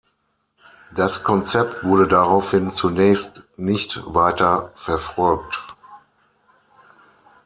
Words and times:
Das 0.95 1.21
Konzept 1.23 1.83
wurde 1.83 2.07
daraufhin 2.07 2.73
zunächst 2.73 3.43
nicht 3.55 4.01
weiter 4.03 4.71
verfolgt. 4.75 5.61